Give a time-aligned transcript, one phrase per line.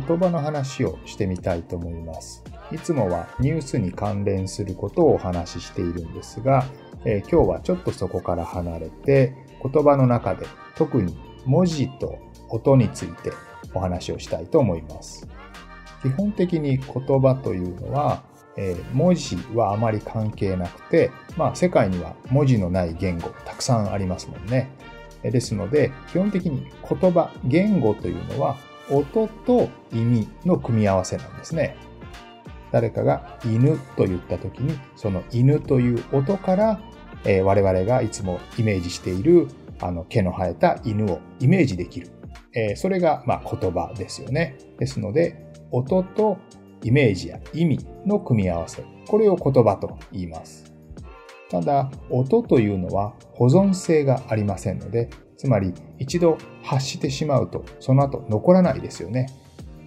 [0.00, 2.44] 言葉の話をしてみたいと思います。
[2.70, 6.66] いつもはニュースに関連することをお話ししているんですが、
[7.04, 12.18] えー、今日はちょっとそこから離れて言葉の中で特に文字と
[12.50, 13.32] 音について
[13.74, 15.26] お話をしたいと思います。
[16.02, 16.86] 基本的に言
[17.20, 18.22] 葉というのは、
[18.56, 24.70] えー、文字はあまり関係なくて、まあ、世界には文字のない言語たくさんありますもんね。
[25.22, 28.56] ですので基本的に言葉言語というのは
[28.90, 31.76] 音と意味の組み合わせなんですね。
[32.70, 36.80] 誰かが犬と言った時に、その犬という音から、
[37.24, 39.48] えー、我々がいつもイメージしている
[39.80, 42.10] あの毛の生えた犬をイメージできる。
[42.54, 44.58] えー、それが、ま、言葉ですよね。
[44.78, 46.38] ですので、音と
[46.82, 48.84] イメージや意味の組み合わせ。
[49.06, 50.72] これを言葉と言います。
[51.50, 59.28] ただ、音というのは保存性がありませんので、つまり一度発してしまうとその後残らないですよね。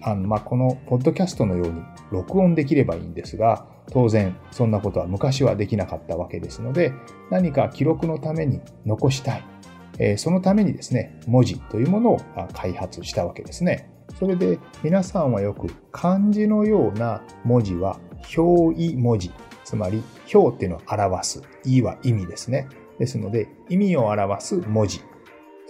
[0.04, 6.92] あのまあ、このポッドキャストのように録音できればいいんですが当然そんなことは昔はできなかったわけですので
[7.30, 9.44] 何か記録のために残したい、
[10.00, 12.20] えー、そのためにですね文字というものを
[12.52, 13.92] 開発したわけですね。
[14.18, 18.00] それで皆さんはよく漢字のような文字は
[18.36, 19.30] 表意文字。
[19.64, 20.02] つまり
[20.34, 21.42] 表っていうのを表す。
[21.64, 22.68] 意は意味ですね。
[22.98, 25.00] ですので意味を表す文字。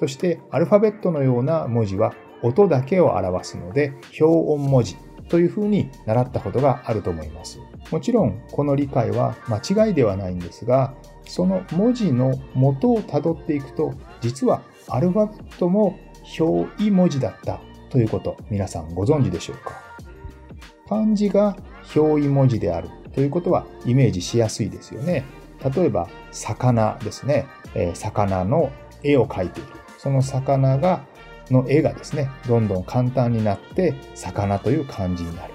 [0.03, 4.97] そしてアルファベットのような文字は音だけを表すので表音文字
[5.29, 7.61] というふうに習ったことがあると思います。
[7.93, 10.93] もちろんこの理解は間違いではないんですが、
[11.25, 15.97] その文字の元をたどっていくと、実はアルファベットも
[16.37, 19.81] 表意文字だったということ、皆さんご存知でしょうか？
[20.89, 21.57] 漢字が
[21.95, 25.23] 表意文字であるということはイメージしやすいですよね。
[25.73, 27.47] 例えば、魚ですね。
[27.77, 28.73] え、魚の
[29.05, 29.69] 絵を描いている。
[30.03, 31.07] その魚が、
[31.49, 35.55] の絵がですね、どんどん簡単になって、魚という漢字になる。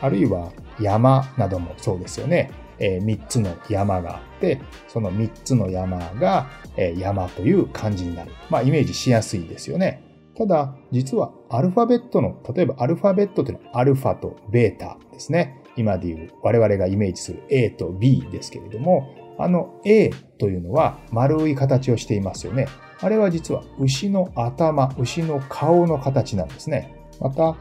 [0.00, 0.50] あるいは
[0.80, 2.50] 山などもそうですよね。
[2.80, 8.32] えー、3つの山があって、その3つの山が、えー、山という漢字になる。
[8.48, 10.02] まあ、イメージしやすいですよね。
[10.36, 15.62] ただ、実はアルファベットの、例えばアルファベットというのはアルファとベータですね。
[15.76, 22.66] 今でいう我々がイメージする A と B ですけれども、あの A というのは丸い形をしていますよね。
[23.02, 26.94] あれは実は牛の頭、牛の顔の形なんですね。
[27.20, 27.56] また、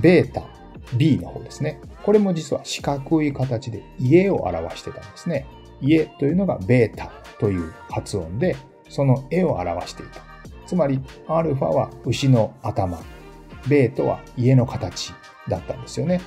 [0.00, 0.44] ベータ、
[0.96, 1.80] B の方ですね。
[2.02, 5.46] これも実は四角い形で家を表してたんですね。
[5.80, 8.56] 家というのがベータという発音で、
[8.88, 10.20] その絵を表していた。
[10.66, 12.98] つまり、アルファは牛の頭、
[13.68, 15.12] ベートは家の形
[15.48, 16.20] だったんですよね。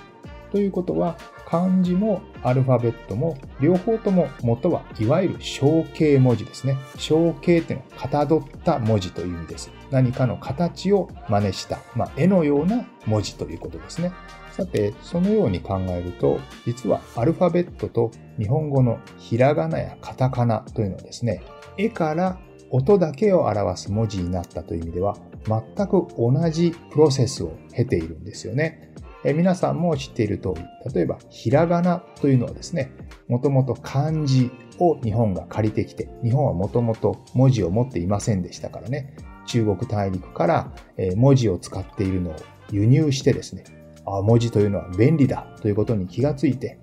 [0.52, 1.18] ということは、
[1.56, 6.78] 漢字もアルファベットも両方とも元はいわゆる象形文字ですね。
[6.98, 9.72] 象形っていうのはかたどった文字という意味です。
[9.90, 14.12] 何かの形を真似した、まあ、絵のような文字ということですね。
[14.52, 21.42] さて、そのように考えると、実はアルファベットと日本語のひらがなやカタカナというのはですね、
[21.78, 22.38] 絵から
[22.70, 25.16] 音だけを表す文字になったという意味では、
[25.46, 28.85] 全く同じプロセスを経ているんですよね。
[29.28, 30.62] え皆さんも知っている通り、
[30.94, 32.92] 例えばひらがなというのはですね、
[33.28, 39.16] もともと漢字を日本が借りてきて、日本はもともと文字を持っていませんでしたからね、
[39.48, 40.72] 中国大陸から
[41.16, 42.36] 文字を使っているのを
[42.72, 43.64] 輸入してですね、
[44.06, 46.80] あ文字というのは便利だということに気がついて、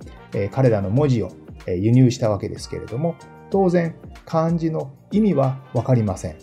[0.51, 1.31] 彼らの文字を
[1.69, 3.15] 輸入したわけですけれども、
[3.51, 3.95] 当然
[4.25, 6.37] 漢字の意味はわかりません。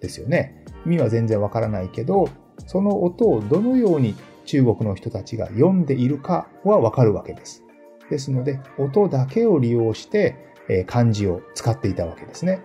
[0.00, 0.64] ですよね。
[0.86, 2.28] 意味は全然わからないけど、
[2.66, 7.64] その音をどのように中国の人たちが読んでいるかはわかるわけです。
[8.10, 10.36] ですので、音だけを利用して、
[10.68, 12.60] え漢字を使っていたわけですね。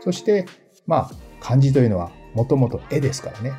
[0.00, 0.46] そして、
[0.86, 3.52] まあ、漢字というのはもともと絵ですからね。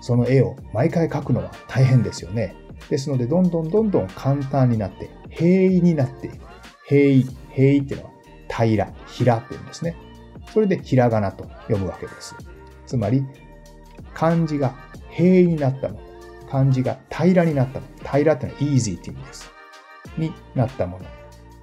[0.00, 2.56] その絵を毎回描くのは大変ですよね。
[2.88, 6.38] ですので、どんどんどんどん簡単になって、平易になっていく。
[6.86, 8.10] 平易、平易っていうのは
[8.48, 9.96] 平ら、平っていうんですね。
[10.52, 12.34] それでひらがなと読むわけです。
[12.86, 13.24] つまり、
[14.14, 14.74] 漢字が
[15.10, 16.00] 平易になったの、
[16.50, 19.52] 漢字が平らになったもの、平らってのは easy っていう意味です。
[20.18, 21.04] になったもの。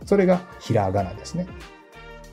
[0.05, 1.47] それがひらがなですね。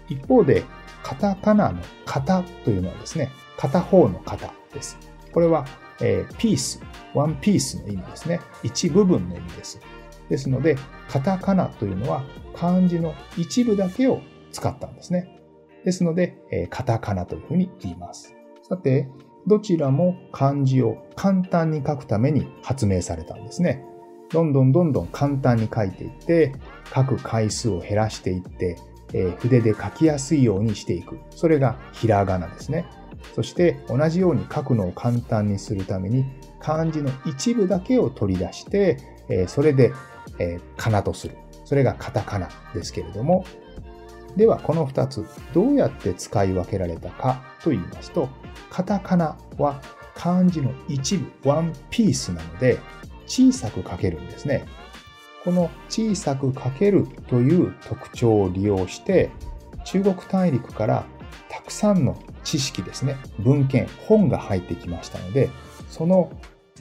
[0.09, 0.63] 一方で、
[1.03, 4.99] カタカナの型というのはですね、片方の型です。
[5.33, 5.67] これは、
[6.01, 6.81] えー、ピース、
[7.13, 8.41] ワンピースの意味ですね。
[8.63, 9.81] 一部分の意味です。
[10.29, 10.77] ですので、
[11.09, 12.25] カタカナというのは
[12.55, 14.21] 漢字の一部だけを
[14.53, 15.41] 使ったんですね。
[15.85, 18.35] ですので、えー、カタカナというふうに言います。
[18.63, 19.09] さて、
[19.47, 23.85] どちらも漢字を簡単に書くために発明されたんですね。
[24.31, 26.55] どんどんどんどん簡単に書いていって、
[26.95, 28.79] 書く回数を減らしていって、
[29.13, 31.19] えー、筆で書きやすいようにしていく。
[31.31, 32.87] それがひらがなですね。
[33.35, 36.27] そして同じように書くのを簡単にするために
[36.61, 38.99] 漢字の一部だけを取り出して、
[39.29, 39.93] えー、それで、
[40.39, 41.37] えー、かなとする。
[41.65, 43.45] それがカタカナですけれども、
[44.37, 48.29] ではこの2つどうやって使い分けられたかと言いますと、
[48.71, 49.81] カタカナは
[50.15, 52.79] 漢字の一部、ワンピースなので
[53.27, 54.67] 小さく書けるんですね。
[55.43, 59.31] この小さく書けるという特徴を利用して
[59.85, 61.05] 中国大陸から
[61.51, 65.51] たくさんの知識ですね、文献、本が入ってきましたので、
[65.89, 66.31] その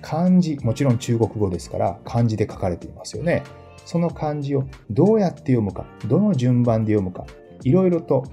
[0.02, 3.44] 漢字、もちろん中国語ですから漢字で書かれていますよね。
[3.86, 7.26] その漢字をどうやって読むか、どの順番で読むか、
[7.64, 8.26] いろいろと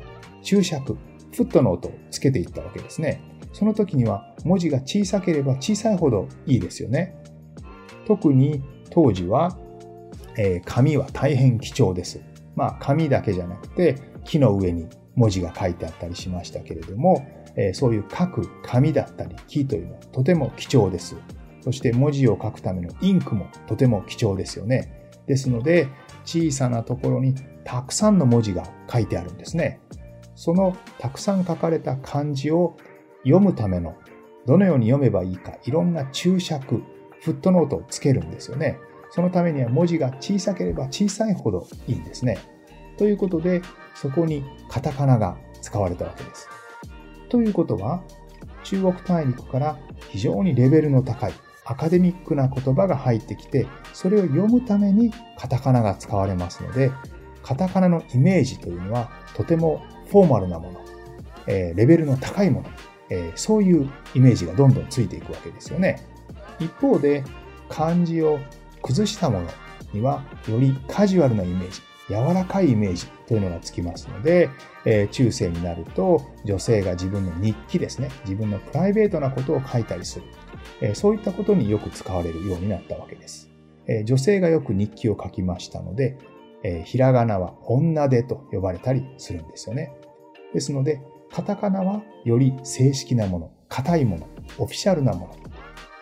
[0.42, 0.96] 注釈、
[1.32, 3.22] フットノートをつけていったわけですね。
[3.52, 7.16] その時には文字が小さければ小さいほどいいですよね。
[8.06, 9.56] 特に当時は、
[10.36, 12.20] えー、紙は大変貴重です。
[12.56, 21.16] まあ紙だけじゃなくて木の上に文字が書いてあったりしましたけれども、えー、そういう書く紙だったり木というのはとても貴重です。
[21.62, 25.10] そして文字を書くためのインクもとても貴重ですよね。
[25.26, 25.88] ですので
[26.24, 27.34] 小さなところに
[27.64, 29.80] たくさんの文字が書いてあるんですね。
[30.40, 32.74] そのたくさん書かれた漢字を
[33.24, 33.98] 読むための
[34.46, 36.82] どのように読めばいいかいろんな注釈、
[37.20, 38.78] フットノートをつけるんですよね。
[39.10, 42.38] そのためには文字が小さければ小さいほどいいんですね。
[42.96, 43.60] ということで、
[43.94, 46.48] そこにカタカナが使われたわけです。
[47.28, 48.02] ということは、
[48.64, 49.76] 中国大陸から
[50.08, 51.34] 非常にレベルの高い
[51.66, 56.90] アカデミックな言葉が入ってきて、それを読むためにカタカナが使われますので、
[57.42, 60.80] カタカナのイメージというのはとてもフォーマルなもの、
[61.46, 62.68] えー、レベルの高いもの、
[63.10, 66.04] えー、そういうイメージがどんどんついていくわけですよね。
[66.58, 67.24] 一方で
[67.68, 68.38] 漢字を
[68.82, 69.48] 崩したもの
[69.92, 74.50] にはよりカジュアルなイメージ、柔らかいイメージというのがつきますので、
[74.84, 80.24] えー、中世になると女性が自分の日記ですね、自分のプライベートなことを書いたりする、
[80.80, 83.48] えー、そういったことによく使われるようになったわけです。
[83.86, 86.18] えー、女性がよく日記を書きましたので、
[86.62, 89.92] えひらがなは女手と呼ばれたりするんですよね。
[90.52, 91.00] ですので、
[91.32, 95.34] カタカナはより正式なもの、硬いもの、オフィシャルなもの。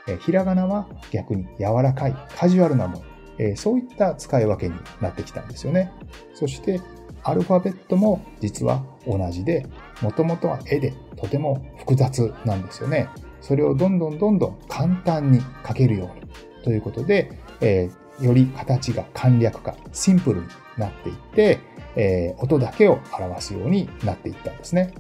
[0.09, 3.05] えひらがなは逆に柔らかい、カジュアルなもの。
[3.39, 5.93] えそういった使い分けになってきたんですよね。
[6.35, 6.81] そして、
[7.23, 9.67] アルファベットも実は同じで、
[10.01, 13.09] もともとは絵でとても複雑なんですよね。
[13.41, 17.31] それをどんどんどんどん簡単に書けるようにということで、
[17.61, 21.61] えー、より形が簡略化、シンプルになっていって、
[21.97, 24.95] えー、音だけを表すようになっていったんですね。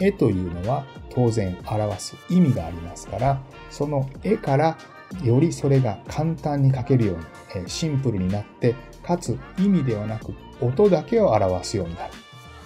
[0.00, 4.76] 絵というのは当然表す意味がありますから、その絵から
[5.22, 7.24] よりそれが簡単に書けるように、
[7.56, 12.12] えー、シンプルになって、かつ意味ではなく音だけを表すようになる。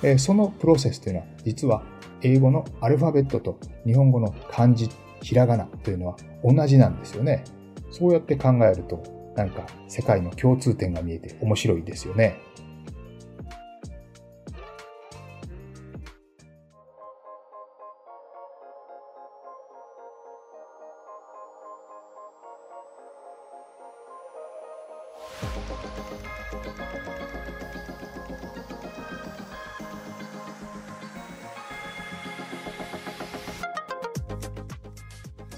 [0.03, 1.83] えー、そのプロセスというのは実は
[2.23, 4.89] 英語のアルファベットと日本語の漢字、
[5.23, 7.45] ひらがなというのは同じなんですよね。
[7.91, 9.03] そうやって考えると、
[9.37, 12.37] なんか世界の共通点が見えて面白いですよね。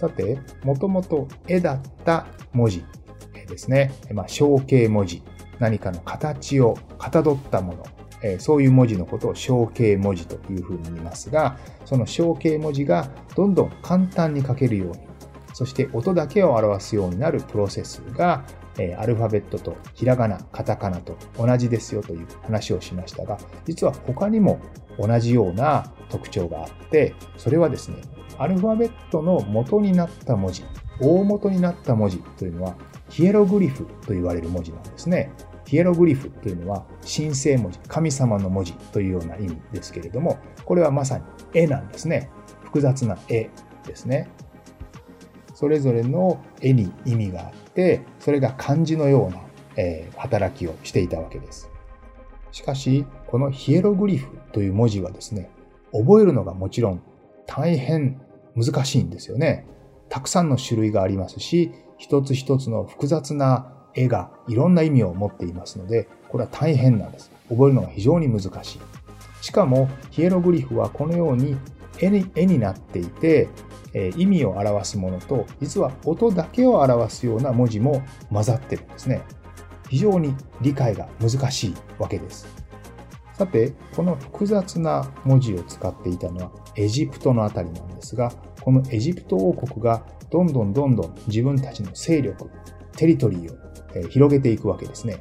[0.03, 2.85] さて、もともと絵だった文字
[3.49, 3.93] ですね。
[4.13, 5.23] まあ、象形文字。
[5.61, 7.87] 何かの形をかたどったもの。
[8.25, 14.99] えそういう文字のことを象形文字というふうに言いますが、その象形文字がどんどん簡単に書けるように、
[15.55, 18.45] そして音だけを表すようになるプロセスが、
[18.79, 24.59] えアルファベットとひらがな、カタカナと同じですよという話をしましたが、実は他にも
[24.99, 27.99] 同じような特徴があって、それはですね、
[28.43, 30.65] アルファベットの元になった文字、
[31.01, 32.75] 大元になった文字というのは、
[33.09, 35.31] ヒエログリフと言われる文字なんですね。
[35.65, 42.31] ヒエログリフというのは神聖文字、神様の文字というような意味ですけれども、これはまさに絵なんですね。
[42.65, 43.49] 複雑な絵
[43.87, 44.29] ですね。
[45.55, 49.41] それぞれの絵に意味があって、それが漢字のような、
[49.77, 51.71] えー、働きをしていたわけです。
[52.51, 55.49] しかし、このヒエログリフという文字はですね、
[55.93, 57.03] 覚えるのがもちろん
[57.47, 58.21] 大変
[58.57, 59.67] 難しいんですよね。
[60.09, 67.31] たくさんの種類がありますし、一つ一つの複雑な絵がいろんな意味を持っていますので、これは大変なんです。
[67.49, 68.81] 覚えるのが非常に難しい。
[69.41, 71.57] しかも、ヒエログリフはこのように
[71.99, 73.49] 絵に絵になっていて、
[73.95, 79.23] え意味を表すものと、実は音だけを表すような文字も混ざってるんですね。
[79.89, 82.62] 非常に理解が難しいわけです。
[83.43, 88.31] さて、この複雑な文字を使っていたのはエジプトのあたりなんですが、
[88.61, 92.49] このエジプト王国がどんどんどんどん自分たちの勢力、
[92.97, 95.17] テリトリーを広げていくわけですね。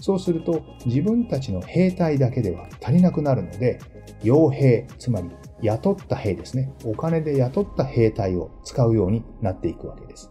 [0.00, 3.80] そうすると自分たちの兵隊だけでは足りなくなるので、
[4.22, 5.28] 傭兵、つまり
[5.62, 6.72] 雇った兵ですね。
[6.84, 10.30] お金で雇った兵隊を使うようになっていくわけです。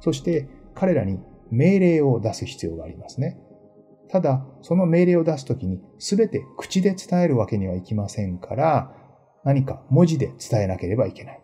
[0.00, 1.18] そして彼らに
[1.50, 3.38] 命令を出す必要がありますね。
[4.12, 8.94] ただ、その命令を出すときに全て口で伝えるわけにはいきませんから、
[9.42, 11.40] 何か文字で伝えなければいけない。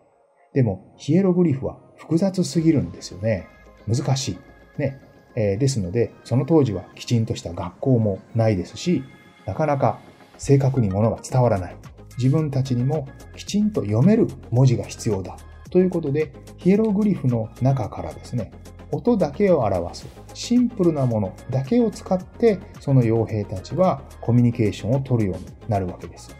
[0.53, 3.47] でも、ヒエログリフは複雑すぎるんですよね。
[3.87, 4.37] 難しい。
[4.79, 5.01] ね。
[5.35, 9.03] えー、ですので、その当時はきちんとした学校もないですし、
[9.47, 9.99] なかなか
[10.37, 11.75] 正確に物が伝わらない。
[12.19, 15.37] 自分たちにもきちんと読める文字が必要だ。
[15.71, 18.51] ということで、ヒエログリフの中からですね、
[18.91, 26.35] 音だけを表すシンプルなものだけを使って、その傭兵たちはコミュニケーションを取るようになるわけです。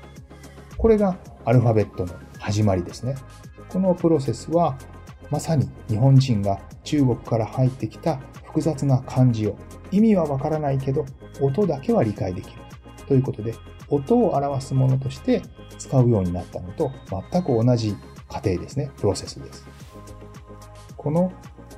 [0.77, 3.15] これがアルファベットの始まりですね。
[3.69, 4.77] このプロセスは
[5.29, 9.55] まさに日本人が中国から入ってきた複雑な漢字を
[9.91, 11.05] 意味はわからないけど
[11.39, 12.61] 音だけは理解できる
[13.07, 13.53] ということで
[13.89, 15.43] 音を表すものとして
[15.77, 16.91] 使うようになったのと
[17.31, 17.95] 全く同じ
[18.27, 19.67] 過程ですね、プロセスです。
[20.95, 21.31] この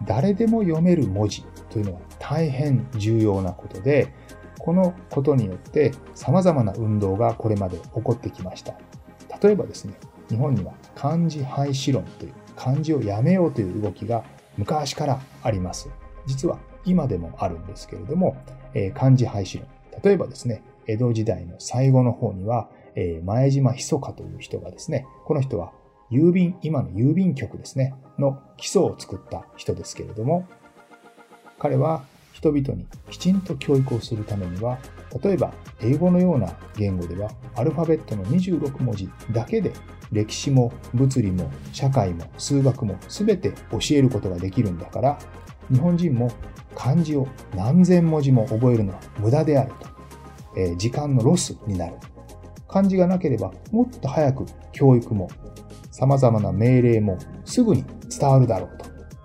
[0.05, 4.13] 誰でも読める文字というのは大変重要なことで、
[4.59, 8.75] このことによって様々な運動がこれまで起こってきました。
[9.41, 9.93] 例えばですね、
[10.29, 14.23] 日本には漢字廃止論という漢字をやめようという動きが
[14.57, 15.89] 昔からあります。
[16.27, 18.37] 実は今でもあるんですけれども、
[18.73, 19.67] えー、漢字廃止論。
[20.03, 25.71] 例えばですね、江戸時代の最後の方には、えー、前島密かという人がですね、この人は
[26.11, 30.47] 郵便、今の郵便局ですね、の基礎を作った人ですけれども、
[31.57, 32.03] 彼は
[32.33, 34.77] 人々にきちんと教育をするためには、
[35.23, 39.71] 例えば英語のような言語ではアルファベットの26文字だけで
[40.11, 45.19] 歴史も物理も社会も数学も全て教えることができるんだから、
[45.71, 46.31] 日本人も
[46.75, 49.91] 漢字を何千文字も覚えるのは無駄であると。
[50.57, 51.95] えー、時間のロスになる。
[52.67, 55.29] 漢字がなければもっと早く教育も
[56.01, 58.77] 様々な命令もすぐに伝わるだろう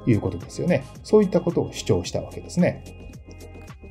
[0.04, 0.84] ということですよね。
[1.02, 2.84] そういったことを主張したわけですね。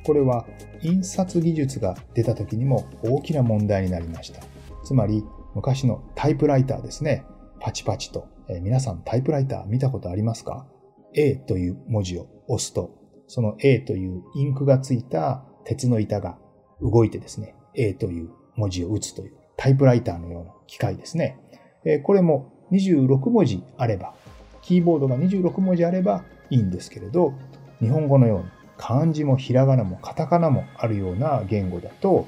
[0.04, 0.46] これは
[0.82, 4.40] 印刷技術が出た時にも大きな問題になりました。
[4.84, 5.24] つまり
[5.56, 7.24] 昔のタイプライターですね。
[7.58, 8.28] パチパチと。
[8.48, 10.68] え、皆さんタイプライター見たことありますか
[11.14, 12.94] ?A という文字を押すと、
[13.26, 16.38] その A というインクがついた鉄の板が
[16.80, 21.40] 動いてですね、A という文字を打つというタイプライターのような機械ですね。
[21.84, 24.14] え、これも26文字あれば、
[24.62, 27.34] キーボードが26文字あればいいんですけれど、
[27.80, 28.44] 日本語のように
[28.76, 32.26] 漢字もひらがなもカタカナもあるような言語だと、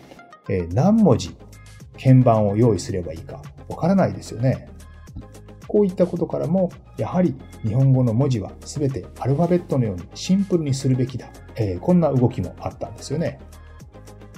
[0.48, 1.36] え、何文字
[2.02, 4.68] 鍵盤を用意すればいいかわからないですよね。
[5.66, 11.28] こういったことからも、やはり日本語の文字は全てアルファベットのようにシンプルにするべきだ。
[11.56, 13.38] えー、こんな動きもあったんですよね。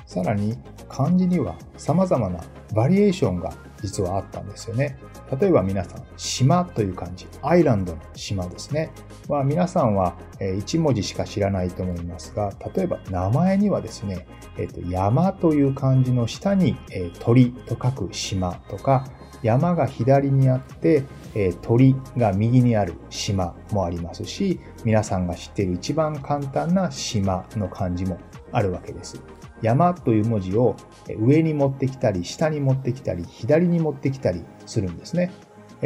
[0.06, 2.40] さらに漢字には様々な
[2.74, 4.98] バリエーションが実はあったんですよね。
[5.40, 8.92] 例えば皆さん、島という漢字、アイランドの島ですね。
[9.28, 14.26] は皆さんは1文字しか知らないと思いますが、例えば名前にはですね、
[14.58, 19.06] えっと、山という漢字の下に、え鳥と書く島とか、
[19.42, 28.18] 山が左にあって、え鳥が右にある島もありますし、皆さんが知っている一番簡単な島の漢字も
[28.52, 29.20] あるわけです。
[29.62, 30.76] 山という文字を
[31.18, 35.32] 上に持ってきたり、下に持ってきたり、左に持ってきたりするんですね。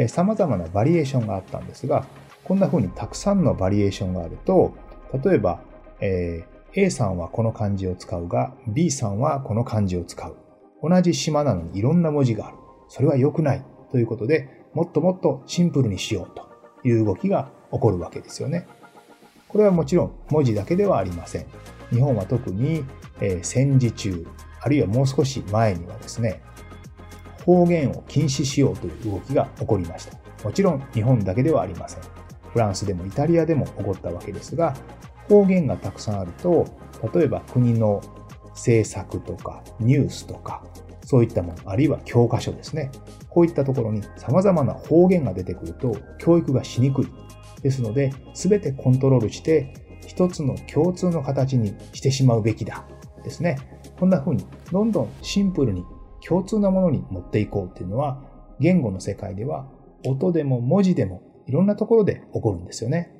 [0.07, 2.05] 様々なバリエーションがあったんですが、
[2.43, 4.75] こんな風にたくさんのバリエーションがあると、
[5.23, 5.61] 例えば、
[5.99, 10.35] えー、A さんはこの漢字を使うが、B さんはこの漢字を使う。
[10.83, 12.57] 同じ島なのにいろんな文字がある。
[12.89, 18.67] それは良くないということで、もっともっとシンプルにしようという動きが起こるわけですよね。
[19.47, 21.45] これはもちろん文字だけではありません。
[21.91, 22.83] 日本は特に
[23.21, 24.25] え、戦時中、
[24.61, 26.41] あるいはもう少し前にはですね、
[27.45, 30.17] 方言を禁止しようという動きが起こりました。
[30.43, 32.01] もちろん日本だけではありません。
[32.51, 34.75] フランスでもイタリアでも起こったわけですが、
[35.29, 36.65] 方言がたくさんあると、
[37.13, 38.01] 例えば国の
[38.49, 40.63] 政策とかニュースとか、
[41.03, 42.91] そういったもの、あるいは教科書ですね。
[43.29, 47.07] こういったところに様々な方言が出てくると教育がしにくい。
[47.61, 49.73] ですので、すべてコントロールして
[50.05, 52.85] 一つの共通の形にしてしまうべきだ。
[53.25, 53.57] ですね。
[53.99, 55.83] こんな風にどんどんシンプルに
[56.25, 58.21] 共通なものに持っていこうっていうのは、
[58.59, 59.67] 言語の世界では
[60.05, 63.11] 音でも文字でもいろんなところで起こるんですよね。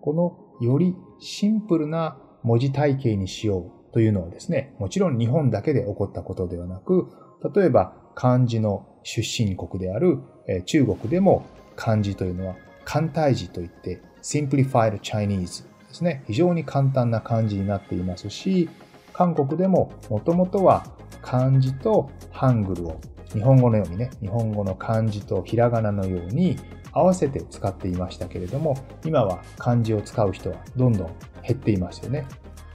[0.00, 3.58] このよりシンプルな文字体系にしよ
[3.90, 7.08] うというのはですね、もちろん日本だけで起こったことではなく、
[7.54, 10.18] 例えば漢字の出身国である
[10.64, 11.44] 中国でも
[11.76, 16.24] 漢字というのは簡体字といって Simplified Chinese ですね。
[16.26, 18.68] 非常に簡単な漢字になっていますし、
[19.12, 20.86] 韓国でももともとは
[21.20, 23.00] 漢字とハングルを
[23.32, 26.58] 日本語のようにね、日本語の漢字とひらがなのように
[26.92, 31.10] 合わせて使っていましたけれども、今は漢字を使う人はどんどん
[31.42, 32.26] 減っていますよね。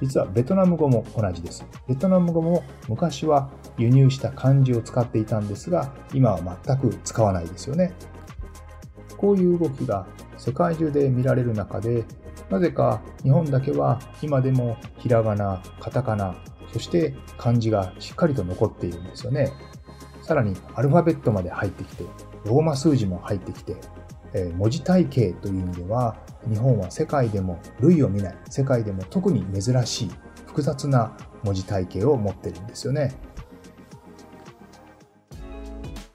[0.01, 1.65] 実はベトナム語も同じです。
[1.87, 7.93] ベトナム語も昔は輸入した漢字を使っていたんですが、今は全く使わないですよね。
[9.17, 10.05] こういう動きが
[10.37, 12.05] 世界中で見られる中で、
[12.49, 16.35] なぜか日本だけは今でもひらがな、カタカナ、
[16.71, 19.51] そして漢字がしっかりと残っているんですよね。
[20.21, 22.03] さらにアルファベットまで入ってきて、
[22.45, 23.75] ローマ数字も入ってきて、
[24.33, 26.17] え文字体系という意味では、
[26.49, 30.11] 日本は世界でも類を見ない、世界でも特に珍しい
[30.45, 33.15] 複雑な文字体系を持ってるんですよね。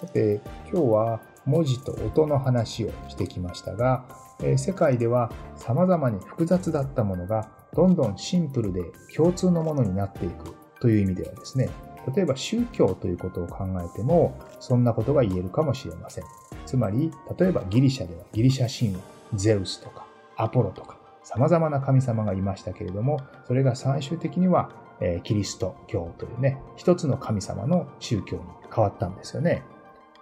[0.00, 0.40] さて、
[0.72, 4.06] 今日は文字と音の話をしてきましたが、
[4.42, 8.80] え世界では様々に複雑だったものがどんどんシンプルで
[9.14, 11.68] 共通のものになっていくという意味ではですね、
[12.16, 16.24] 例えば宗教ということを考えても、そんなことが言えるかもしれません。
[16.64, 19.02] つまり、例えばギリシャではギリシャ神話、
[19.34, 24.70] ゼウスとかアポロとか、様々な神様がいましたけれども、それが最終的には、
[25.02, 28.42] えキリスト教というね、一つの神様の宗教に
[28.74, 29.62] 変わったんですよね。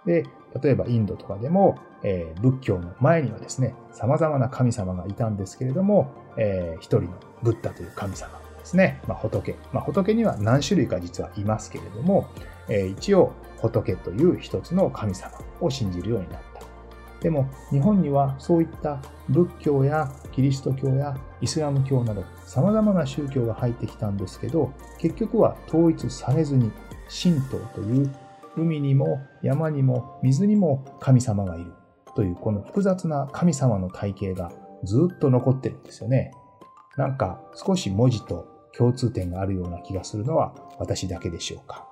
[0.05, 0.25] で、
[0.61, 7.09] 例えばインドとかでも、えー、仏教の前にはですね、様々な神様がいたんですけれども、えー、一人の
[7.43, 9.55] ブッダという神様ですね、まあ、仏。
[9.73, 12.27] まあ、仏には何種類か実はいますけれども、
[12.67, 16.59] えー、一応仏という一つの神様を信じるようになった。
[17.21, 26.71] でも日本にはそういった仏教やキリスト教やイスラム教など様々な宗教が入ってきたんですけど結局は統一されずに
[27.09, 28.15] 神道という
[28.57, 31.73] 海にも山にも水にも神様がいる
[32.15, 34.51] というこの複雑な神様の体系が
[34.83, 36.31] ずっと残ってるんですよね。
[36.97, 41.87] なんか少し文字と共通点があるような気がするのは私だけでしょうか。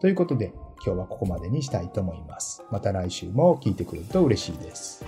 [0.00, 0.52] ということで
[0.84, 2.64] 今日はここまでにしたいと思います。
[2.70, 5.04] また来週も聞いてくれると嬉しいです。